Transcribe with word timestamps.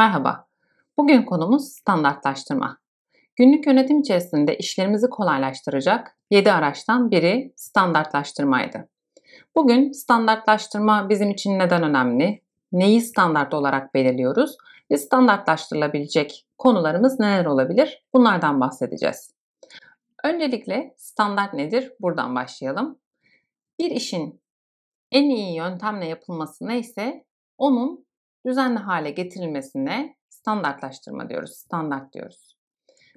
Merhaba. 0.00 0.48
Bugün 0.98 1.22
konumuz 1.22 1.68
standartlaştırma. 1.68 2.78
Günlük 3.36 3.66
yönetim 3.66 4.00
içerisinde 4.00 4.58
işlerimizi 4.58 5.10
kolaylaştıracak 5.10 6.16
7 6.30 6.52
araçtan 6.52 7.10
biri 7.10 7.52
standartlaştırmaydı. 7.56 8.88
Bugün 9.56 9.92
standartlaştırma 9.92 11.08
bizim 11.08 11.30
için 11.30 11.58
neden 11.58 11.82
önemli? 11.82 12.42
Neyi 12.72 13.00
standart 13.00 13.54
olarak 13.54 13.94
belirliyoruz? 13.94 14.56
Ve 14.90 14.96
standartlaştırılabilecek 14.96 16.46
konularımız 16.58 17.20
neler 17.20 17.44
olabilir? 17.44 18.04
Bunlardan 18.14 18.60
bahsedeceğiz. 18.60 19.34
Öncelikle 20.24 20.94
standart 20.96 21.54
nedir? 21.54 21.92
Buradan 22.00 22.34
başlayalım. 22.34 22.98
Bir 23.78 23.90
işin 23.90 24.40
en 25.12 25.30
iyi 25.30 25.54
yöntemle 25.54 26.06
yapılması 26.06 26.66
neyse 26.66 27.24
onun 27.58 28.09
düzenli 28.46 28.78
hale 28.78 29.10
getirilmesine 29.10 30.16
standartlaştırma 30.28 31.28
diyoruz, 31.28 31.50
standart 31.50 32.12
diyoruz. 32.12 32.56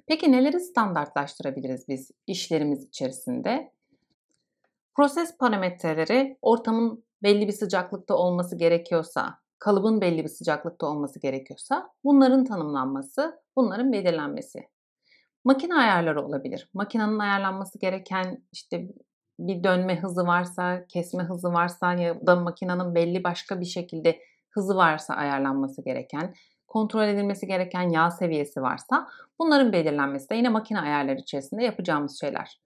Peki 0.06 0.32
neleri 0.32 0.60
standartlaştırabiliriz 0.60 1.88
biz 1.88 2.10
işlerimiz 2.26 2.84
içerisinde? 2.84 3.72
Proses 4.96 5.38
parametreleri 5.38 6.38
ortamın 6.42 7.04
belli 7.22 7.46
bir 7.46 7.52
sıcaklıkta 7.52 8.14
olması 8.16 8.58
gerekiyorsa, 8.58 9.38
kalıbın 9.58 10.00
belli 10.00 10.24
bir 10.24 10.28
sıcaklıkta 10.28 10.86
olması 10.86 11.20
gerekiyorsa 11.20 11.90
bunların 12.04 12.44
tanımlanması, 12.44 13.40
bunların 13.56 13.92
belirlenmesi. 13.92 14.68
Makine 15.44 15.74
ayarları 15.74 16.26
olabilir. 16.26 16.70
Makinenin 16.74 17.18
ayarlanması 17.18 17.78
gereken 17.78 18.42
işte 18.52 18.88
bir 19.38 19.64
dönme 19.64 20.00
hızı 20.00 20.26
varsa, 20.26 20.86
kesme 20.86 21.22
hızı 21.22 21.48
varsa 21.52 21.94
ya 21.94 22.26
da 22.26 22.36
makinenin 22.36 22.94
belli 22.94 23.24
başka 23.24 23.60
bir 23.60 23.64
şekilde 23.64 24.20
hızı 24.54 24.76
varsa 24.76 25.14
ayarlanması 25.14 25.84
gereken, 25.84 26.34
kontrol 26.66 27.08
edilmesi 27.08 27.46
gereken 27.46 27.88
yağ 27.88 28.10
seviyesi 28.10 28.62
varsa 28.62 29.08
bunların 29.38 29.72
belirlenmesi 29.72 30.30
de 30.30 30.34
yine 30.34 30.48
makine 30.48 30.80
ayarları 30.80 31.18
içerisinde 31.18 31.64
yapacağımız 31.64 32.20
şeyler. 32.20 32.60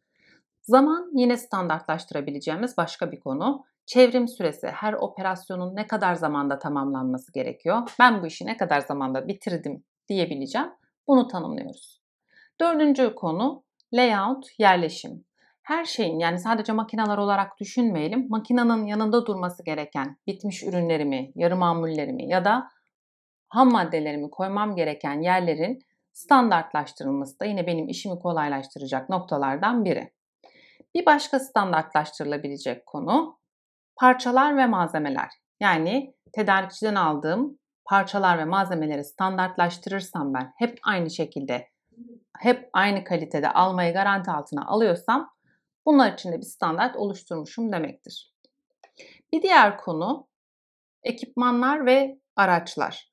Zaman 0.63 1.11
yine 1.15 1.37
standartlaştırabileceğimiz 1.37 2.77
başka 2.77 3.13
bir 3.13 3.21
konu. 3.21 3.65
Çevrim 3.87 4.29
süresi, 4.29 4.67
her 4.67 4.93
operasyonun 4.93 5.77
ne 5.77 5.87
kadar 5.87 6.15
zamanda 6.15 6.59
tamamlanması 6.59 7.33
gerekiyor? 7.33 7.95
Ben 7.99 8.23
bu 8.23 8.27
işi 8.27 8.47
ne 8.47 8.57
kadar 8.57 8.81
zamanda 8.81 9.29
bitirdim 9.29 9.85
diyebileceğim. 10.09 10.69
Bunu 11.07 11.29
tanımlıyoruz. 11.29 12.03
Dördüncü 12.61 13.15
konu 13.15 13.65
layout, 13.93 14.47
yerleşim 14.59 15.25
her 15.69 15.85
şeyin 15.85 16.19
yani 16.19 16.39
sadece 16.39 16.73
makineler 16.73 17.19
olarak 17.19 17.59
düşünmeyelim. 17.61 18.27
Makinenin 18.29 18.87
yanında 18.87 19.27
durması 19.27 19.65
gereken 19.65 20.17
bitmiş 20.27 20.63
ürünlerimi, 20.63 21.33
yarı 21.35 21.57
mamullerimi 21.57 22.29
ya 22.29 22.45
da 22.45 22.69
ham 23.49 23.73
maddelerimi 23.73 24.31
koymam 24.31 24.77
gereken 24.77 25.21
yerlerin 25.21 25.79
standartlaştırılması 26.13 27.41
da 27.41 27.45
yine 27.45 27.67
benim 27.67 27.89
işimi 27.89 28.19
kolaylaştıracak 28.19 29.09
noktalardan 29.09 29.85
biri. 29.85 30.13
Bir 30.95 31.07
başka 31.07 31.41
standartlaştırılabilecek 31.41 32.87
konu 32.87 33.39
parçalar 33.97 34.57
ve 34.57 34.67
malzemeler. 34.67 35.31
Yani 35.61 36.15
tedarikçiden 36.33 36.95
aldığım 36.95 37.59
parçalar 37.85 38.39
ve 38.39 38.45
malzemeleri 38.45 39.05
standartlaştırırsam 39.05 40.35
ben 40.35 40.53
hep 40.57 40.79
aynı 40.83 41.11
şekilde 41.11 41.69
hep 42.39 42.71
aynı 42.73 43.05
kalitede 43.05 43.51
almayı 43.51 43.93
garanti 43.93 44.31
altına 44.31 44.67
alıyorsam 44.67 45.38
Bunlar 45.89 46.13
için 46.13 46.33
de 46.33 46.39
bir 46.39 46.47
standart 46.47 46.97
oluşturmuşum 46.97 47.73
demektir. 47.73 48.35
Bir 49.33 49.43
diğer 49.43 49.79
konu 49.79 50.27
ekipmanlar 51.03 51.87
ve 51.87 52.19
araçlar. 52.37 53.13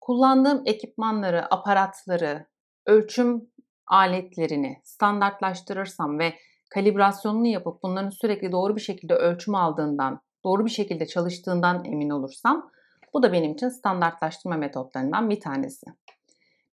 Kullandığım 0.00 0.62
ekipmanları, 0.66 1.54
aparatları, 1.54 2.46
ölçüm 2.86 3.50
aletlerini 3.86 4.80
standartlaştırırsam 4.84 6.18
ve 6.18 6.34
kalibrasyonunu 6.70 7.46
yapıp 7.46 7.82
bunların 7.82 8.10
sürekli 8.10 8.52
doğru 8.52 8.76
bir 8.76 8.80
şekilde 8.80 9.14
ölçüm 9.14 9.54
aldığından, 9.54 10.20
doğru 10.44 10.64
bir 10.64 10.70
şekilde 10.70 11.06
çalıştığından 11.06 11.84
emin 11.84 12.10
olursam 12.10 12.70
bu 13.14 13.22
da 13.22 13.32
benim 13.32 13.52
için 13.52 13.68
standartlaştırma 13.68 14.56
metotlarından 14.56 15.30
bir 15.30 15.40
tanesi. 15.40 15.86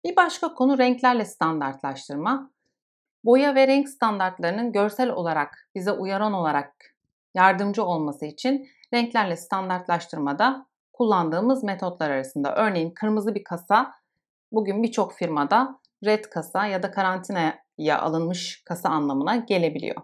Bir 0.04 0.16
başka 0.16 0.54
konu 0.54 0.78
renklerle 0.78 1.24
standartlaştırma 1.24 2.55
boya 3.26 3.54
ve 3.54 3.66
renk 3.66 3.88
standartlarının 3.88 4.72
görsel 4.72 5.10
olarak 5.10 5.68
bize 5.74 5.92
uyaran 5.92 6.32
olarak 6.32 6.74
yardımcı 7.34 7.84
olması 7.84 8.26
için 8.26 8.68
renklerle 8.94 9.36
standartlaştırmada 9.36 10.66
kullandığımız 10.92 11.64
metotlar 11.64 12.10
arasında. 12.10 12.54
Örneğin 12.56 12.90
kırmızı 12.90 13.34
bir 13.34 13.44
kasa 13.44 13.94
bugün 14.52 14.82
birçok 14.82 15.14
firmada 15.14 15.80
red 16.04 16.24
kasa 16.24 16.66
ya 16.66 16.82
da 16.82 16.90
karantinaya 16.90 17.98
alınmış 17.98 18.62
kasa 18.64 18.88
anlamına 18.88 19.36
gelebiliyor. 19.36 20.02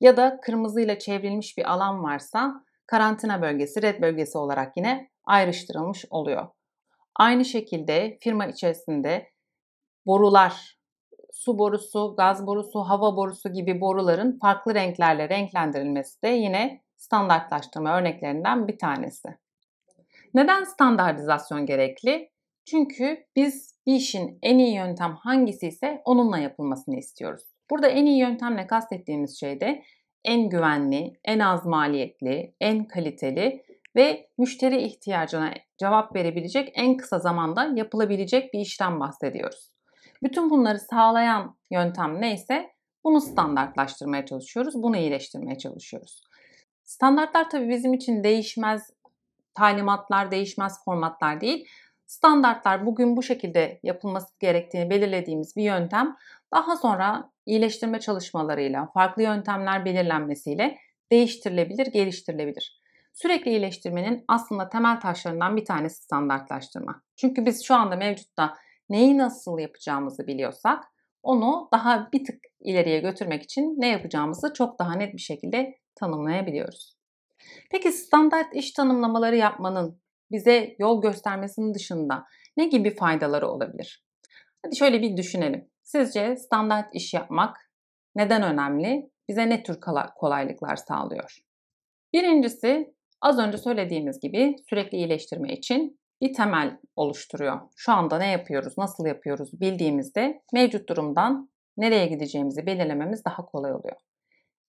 Ya 0.00 0.16
da 0.16 0.40
kırmızıyla 0.42 0.98
çevrilmiş 0.98 1.58
bir 1.58 1.72
alan 1.72 2.02
varsa 2.02 2.64
karantina 2.86 3.42
bölgesi 3.42 3.82
red 3.82 4.02
bölgesi 4.02 4.38
olarak 4.38 4.76
yine 4.76 5.10
ayrıştırılmış 5.24 6.04
oluyor. 6.10 6.48
Aynı 7.16 7.44
şekilde 7.44 8.18
firma 8.20 8.46
içerisinde 8.46 9.30
borular 10.06 10.79
su 11.32 11.58
borusu, 11.58 12.14
gaz 12.16 12.46
borusu, 12.46 12.80
hava 12.80 13.16
borusu 13.16 13.52
gibi 13.52 13.80
boruların 13.80 14.38
farklı 14.38 14.74
renklerle 14.74 15.28
renklendirilmesi 15.28 16.22
de 16.22 16.28
yine 16.28 16.80
standartlaştırma 16.96 17.98
örneklerinden 17.98 18.68
bir 18.68 18.78
tanesi. 18.78 19.28
Neden 20.34 20.64
standartizasyon 20.64 21.66
gerekli? 21.66 22.30
Çünkü 22.64 23.24
biz 23.36 23.74
bir 23.86 23.94
işin 23.94 24.38
en 24.42 24.58
iyi 24.58 24.74
yöntem 24.74 25.14
hangisi 25.14 25.68
ise 25.68 26.02
onunla 26.04 26.38
yapılmasını 26.38 26.96
istiyoruz. 26.96 27.42
Burada 27.70 27.88
en 27.88 28.06
iyi 28.06 28.18
yöntemle 28.18 28.66
kastettiğimiz 28.66 29.40
şey 29.40 29.60
de 29.60 29.82
en 30.24 30.48
güvenli, 30.48 31.12
en 31.24 31.38
az 31.38 31.66
maliyetli, 31.66 32.54
en 32.60 32.84
kaliteli 32.84 33.64
ve 33.96 34.28
müşteri 34.38 34.82
ihtiyacına 34.82 35.54
cevap 35.78 36.16
verebilecek 36.16 36.72
en 36.74 36.96
kısa 36.96 37.18
zamanda 37.18 37.72
yapılabilecek 37.74 38.54
bir 38.54 38.60
işten 38.60 39.00
bahsediyoruz. 39.00 39.70
Bütün 40.22 40.50
bunları 40.50 40.78
sağlayan 40.78 41.56
yöntem 41.70 42.20
neyse 42.20 42.70
bunu 43.04 43.20
standartlaştırmaya 43.20 44.26
çalışıyoruz, 44.26 44.82
bunu 44.82 44.96
iyileştirmeye 44.96 45.58
çalışıyoruz. 45.58 46.24
Standartlar 46.84 47.50
tabii 47.50 47.68
bizim 47.68 47.94
için 47.94 48.24
değişmez 48.24 48.90
talimatlar, 49.54 50.30
değişmez 50.30 50.84
formatlar 50.84 51.40
değil. 51.40 51.68
Standartlar 52.06 52.86
bugün 52.86 53.16
bu 53.16 53.22
şekilde 53.22 53.80
yapılması 53.82 54.34
gerektiğini 54.38 54.90
belirlediğimiz 54.90 55.56
bir 55.56 55.62
yöntem 55.62 56.16
daha 56.52 56.76
sonra 56.76 57.30
iyileştirme 57.46 58.00
çalışmalarıyla, 58.00 58.86
farklı 58.94 59.22
yöntemler 59.22 59.84
belirlenmesiyle 59.84 60.78
değiştirilebilir, 61.12 61.86
geliştirilebilir. 61.86 62.80
Sürekli 63.12 63.50
iyileştirmenin 63.50 64.24
aslında 64.28 64.68
temel 64.68 65.00
taşlarından 65.00 65.56
bir 65.56 65.64
tanesi 65.64 66.02
standartlaştırma. 66.02 67.02
Çünkü 67.16 67.46
biz 67.46 67.64
şu 67.64 67.74
anda 67.74 67.96
mevcutta 67.96 68.54
neyi 68.90 69.18
nasıl 69.18 69.58
yapacağımızı 69.58 70.26
biliyorsak 70.26 70.84
onu 71.22 71.68
daha 71.72 72.08
bir 72.12 72.24
tık 72.24 72.40
ileriye 72.60 73.00
götürmek 73.00 73.42
için 73.42 73.74
ne 73.78 73.88
yapacağımızı 73.88 74.52
çok 74.52 74.78
daha 74.78 74.94
net 74.94 75.14
bir 75.14 75.20
şekilde 75.20 75.78
tanımlayabiliyoruz. 75.94 76.96
Peki 77.70 77.92
standart 77.92 78.54
iş 78.54 78.72
tanımlamaları 78.72 79.36
yapmanın 79.36 80.00
bize 80.30 80.76
yol 80.78 81.02
göstermesinin 81.02 81.74
dışında 81.74 82.24
ne 82.56 82.66
gibi 82.66 82.94
faydaları 82.94 83.48
olabilir? 83.48 84.04
Hadi 84.64 84.76
şöyle 84.76 85.02
bir 85.02 85.16
düşünelim. 85.16 85.68
Sizce 85.82 86.36
standart 86.36 86.94
iş 86.94 87.14
yapmak 87.14 87.56
neden 88.16 88.42
önemli? 88.42 89.10
Bize 89.28 89.48
ne 89.48 89.62
tür 89.62 89.80
kolaylıklar 90.16 90.76
sağlıyor? 90.76 91.38
Birincisi 92.12 92.94
az 93.20 93.38
önce 93.38 93.58
söylediğimiz 93.58 94.20
gibi 94.20 94.56
sürekli 94.70 94.98
iyileştirme 94.98 95.52
için 95.52 95.99
bir 96.20 96.32
temel 96.32 96.78
oluşturuyor. 96.96 97.60
Şu 97.76 97.92
anda 97.92 98.18
ne 98.18 98.30
yapıyoruz, 98.30 98.78
nasıl 98.78 99.06
yapıyoruz 99.06 99.60
bildiğimizde 99.60 100.42
mevcut 100.52 100.88
durumdan 100.88 101.50
nereye 101.76 102.06
gideceğimizi 102.06 102.66
belirlememiz 102.66 103.24
daha 103.24 103.44
kolay 103.46 103.72
oluyor. 103.72 103.96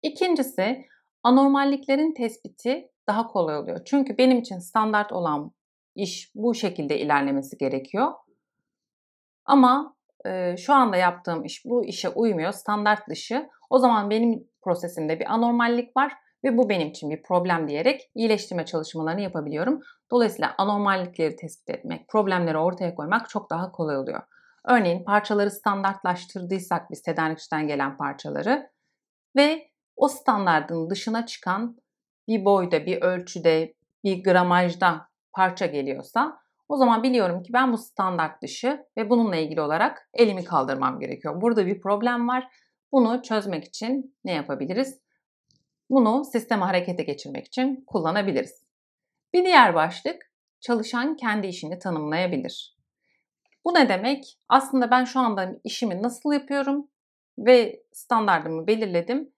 İkincisi 0.03 0.85
anormalliklerin 1.23 2.13
tespiti 2.13 2.91
daha 3.07 3.27
kolay 3.27 3.57
oluyor. 3.57 3.81
Çünkü 3.85 4.17
benim 4.17 4.39
için 4.39 4.59
standart 4.59 5.11
olan 5.11 5.51
iş 5.95 6.31
bu 6.35 6.55
şekilde 6.55 6.99
ilerlemesi 6.99 7.57
gerekiyor. 7.57 8.11
Ama 9.45 9.95
e, 10.25 10.57
şu 10.57 10.73
anda 10.73 10.97
yaptığım 10.97 11.45
iş 11.45 11.65
bu 11.65 11.85
işe 11.85 12.09
uymuyor, 12.09 12.51
standart 12.51 13.09
dışı. 13.09 13.49
O 13.69 13.77
zaman 13.77 14.09
benim 14.09 14.47
prosesimde 14.61 15.19
bir 15.19 15.33
anormallik 15.33 15.97
var 15.97 16.13
ve 16.43 16.57
bu 16.57 16.69
benim 16.69 16.87
için 16.87 17.09
bir 17.09 17.23
problem 17.23 17.67
diyerek 17.67 18.11
iyileştirme 18.15 18.65
çalışmalarını 18.65 19.21
yapabiliyorum. 19.21 19.79
Dolayısıyla 20.11 20.55
anormallikleri 20.57 21.35
tespit 21.35 21.69
etmek, 21.69 22.07
problemleri 22.07 22.57
ortaya 22.57 22.95
koymak 22.95 23.29
çok 23.29 23.49
daha 23.49 23.71
kolay 23.71 23.97
oluyor. 23.97 24.21
Örneğin 24.65 25.03
parçaları 25.03 25.51
standartlaştırdıysak 25.51 26.91
biz 26.91 27.01
tedarikçiden 27.01 27.67
gelen 27.67 27.97
parçaları 27.97 28.69
ve 29.35 29.71
o 29.95 30.07
standardın 30.07 30.89
dışına 30.89 31.25
çıkan 31.25 31.77
bir 32.27 32.45
boyda, 32.45 32.85
bir 32.85 33.01
ölçüde, 33.01 33.73
bir 34.03 34.23
gramajda 34.23 35.07
parça 35.33 35.65
geliyorsa 35.65 36.41
O 36.69 36.77
zaman 36.77 37.03
biliyorum 37.03 37.43
ki 37.43 37.53
ben 37.53 37.73
bu 37.73 37.77
standart 37.77 38.41
dışı 38.41 38.85
ve 38.97 39.09
bununla 39.09 39.35
ilgili 39.35 39.61
olarak 39.61 40.09
elimi 40.13 40.43
kaldırmam 40.43 40.99
gerekiyor. 40.99 41.41
Burada 41.41 41.65
bir 41.65 41.81
problem 41.81 42.27
var. 42.27 42.47
Bunu 42.91 43.21
çözmek 43.21 43.63
için 43.63 44.15
ne 44.23 44.31
yapabiliriz? 44.31 45.01
Bunu 45.89 46.25
sisteme 46.25 46.65
harekete 46.65 47.03
geçirmek 47.03 47.47
için 47.47 47.83
kullanabiliriz. 47.87 48.70
Bir 49.33 49.45
diğer 49.45 49.75
başlık 49.75 50.31
çalışan 50.59 51.15
kendi 51.15 51.47
işini 51.47 51.79
tanımlayabilir. 51.79 52.77
Bu 53.65 53.73
ne 53.73 53.89
demek? 53.89 54.39
Aslında 54.49 54.91
ben 54.91 55.03
şu 55.03 55.19
anda 55.19 55.55
işimi 55.63 56.01
nasıl 56.01 56.33
yapıyorum 56.33 56.87
ve 57.37 57.83
standartımı 57.91 58.67
belirledim. 58.67 59.33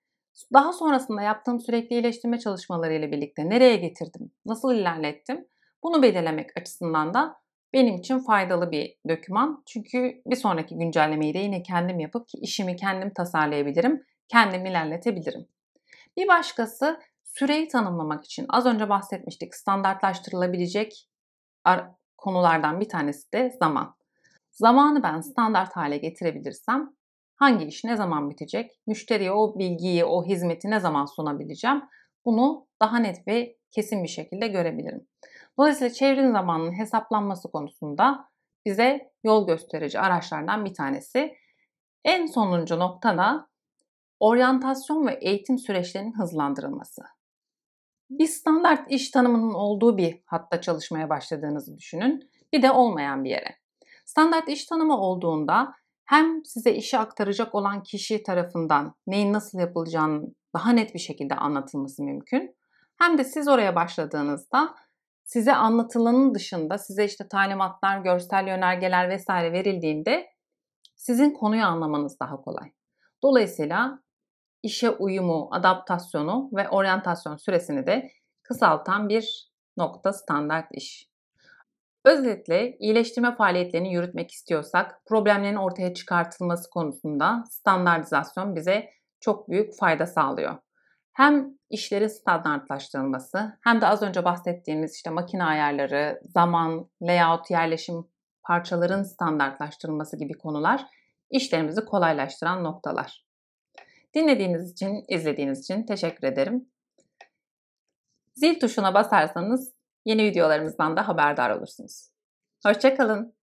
Daha 0.53 0.73
sonrasında 0.73 1.21
yaptığım 1.21 1.59
sürekli 1.59 1.95
iyileştirme 1.95 2.39
çalışmaları 2.39 2.93
ile 2.93 3.11
birlikte 3.11 3.49
nereye 3.49 3.75
getirdim, 3.75 4.31
nasıl 4.45 4.73
ilerlettim? 4.73 5.47
Bunu 5.83 6.03
belirlemek 6.03 6.57
açısından 6.57 7.13
da 7.13 7.35
benim 7.73 7.95
için 7.95 8.19
faydalı 8.19 8.71
bir 8.71 8.97
doküman. 9.09 9.63
Çünkü 9.65 10.21
bir 10.25 10.35
sonraki 10.35 10.77
güncellemeyi 10.77 11.33
de 11.33 11.39
yine 11.39 11.63
kendim 11.63 11.99
yapıp 11.99 12.27
işimi 12.33 12.75
kendim 12.75 13.13
tasarlayabilirim, 13.13 14.05
kendim 14.27 14.65
ilerletebilirim. 14.65 15.47
Bir 16.17 16.27
başkası 16.27 16.99
süreyi 17.33 17.67
tanımlamak 17.67 18.25
için 18.25 18.45
az 18.49 18.65
önce 18.65 18.89
bahsetmiştik 18.89 19.55
standartlaştırılabilecek 19.55 21.09
konulardan 22.17 22.79
bir 22.79 22.89
tanesi 22.89 23.31
de 23.33 23.55
zaman. 23.59 23.95
Zamanı 24.51 25.03
ben 25.03 25.21
standart 25.21 25.75
hale 25.75 25.97
getirebilirsem 25.97 26.93
hangi 27.35 27.65
iş 27.65 27.83
ne 27.83 27.95
zaman 27.95 28.29
bitecek, 28.29 28.71
müşteriye 28.87 29.31
o 29.31 29.59
bilgiyi, 29.59 30.05
o 30.05 30.25
hizmeti 30.25 30.69
ne 30.69 30.79
zaman 30.79 31.05
sunabileceğim 31.05 31.81
bunu 32.25 32.67
daha 32.81 32.97
net 32.97 33.27
ve 33.27 33.57
kesin 33.71 34.03
bir 34.03 34.09
şekilde 34.09 34.47
görebilirim. 34.47 35.07
Dolayısıyla 35.57 35.93
çevrim 35.93 36.31
zamanının 36.31 36.77
hesaplanması 36.77 37.51
konusunda 37.51 38.29
bize 38.65 39.11
yol 39.23 39.47
gösterici 39.47 39.99
araçlardan 39.99 40.65
bir 40.65 40.73
tanesi. 40.73 41.33
En 42.05 42.25
sonuncu 42.25 42.79
nokta 42.79 43.17
da 43.17 43.47
oryantasyon 44.19 45.07
ve 45.07 45.13
eğitim 45.21 45.57
süreçlerinin 45.57 46.19
hızlandırılması. 46.19 47.01
Bir 48.09 48.27
standart 48.27 48.91
iş 48.91 49.11
tanımının 49.11 49.53
olduğu 49.53 49.97
bir 49.97 50.21
hatta 50.25 50.61
çalışmaya 50.61 51.09
başladığınızı 51.09 51.77
düşünün. 51.77 52.29
Bir 52.53 52.61
de 52.61 52.71
olmayan 52.71 53.23
bir 53.23 53.29
yere. 53.29 53.57
Standart 54.05 54.49
iş 54.49 54.65
tanımı 54.65 54.97
olduğunda 54.97 55.73
hem 56.05 56.45
size 56.45 56.73
işi 56.73 56.97
aktaracak 56.97 57.55
olan 57.55 57.83
kişi 57.83 58.23
tarafından 58.23 58.95
neyin 59.07 59.33
nasıl 59.33 59.59
yapılacağını 59.59 60.27
daha 60.53 60.71
net 60.71 60.93
bir 60.93 60.99
şekilde 60.99 61.35
anlatılması 61.35 62.03
mümkün. 62.03 62.55
Hem 62.97 63.17
de 63.17 63.23
siz 63.23 63.47
oraya 63.47 63.75
başladığınızda 63.75 64.75
size 65.23 65.53
anlatılanın 65.53 66.35
dışında 66.35 66.77
size 66.77 67.05
işte 67.05 67.27
talimatlar, 67.27 67.99
görsel 67.99 68.47
yönergeler 68.47 69.09
vesaire 69.09 69.51
verildiğinde 69.51 70.27
sizin 70.95 71.31
konuyu 71.31 71.65
anlamanız 71.65 72.19
daha 72.19 72.41
kolay. 72.41 72.71
Dolayısıyla 73.23 73.99
işe 74.63 74.89
uyumu, 74.89 75.49
adaptasyonu 75.51 76.49
ve 76.53 76.69
oryantasyon 76.69 77.37
süresini 77.37 77.87
de 77.87 78.11
kısaltan 78.43 79.09
bir 79.09 79.51
nokta 79.77 80.13
standart 80.13 80.67
iş. 80.71 81.09
Özetle 82.05 82.77
iyileştirme 82.77 83.35
faaliyetlerini 83.35 83.93
yürütmek 83.93 84.31
istiyorsak 84.31 85.01
problemlerin 85.05 85.55
ortaya 85.55 85.93
çıkartılması 85.93 86.69
konusunda 86.69 87.43
standartizasyon 87.49 88.55
bize 88.55 88.89
çok 89.19 89.49
büyük 89.49 89.77
fayda 89.79 90.05
sağlıyor. 90.05 90.55
Hem 91.13 91.57
işlerin 91.69 92.07
standartlaştırılması 92.07 93.57
hem 93.63 93.81
de 93.81 93.87
az 93.87 94.01
önce 94.01 94.25
bahsettiğimiz 94.25 94.95
işte 94.95 95.09
makine 95.09 95.43
ayarları, 95.43 96.19
zaman, 96.23 96.89
layout, 97.01 97.51
yerleşim, 97.51 98.07
parçaların 98.43 99.03
standartlaştırılması 99.03 100.17
gibi 100.17 100.33
konular 100.33 100.85
işlerimizi 101.29 101.85
kolaylaştıran 101.85 102.63
noktalar. 102.63 103.22
Dinlediğiniz 104.15 104.71
için, 104.71 105.05
izlediğiniz 105.07 105.59
için 105.59 105.83
teşekkür 105.83 106.27
ederim. 106.27 106.69
Zil 108.35 108.59
tuşuna 108.59 108.93
basarsanız 108.93 109.73
yeni 110.05 110.23
videolarımızdan 110.23 110.97
da 110.97 111.07
haberdar 111.07 111.49
olursunuz. 111.49 112.09
Hoşçakalın. 112.65 113.35